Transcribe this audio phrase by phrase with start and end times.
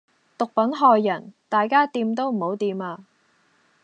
[0.35, 3.03] 毒品害人，大家掂都唔好掂呀！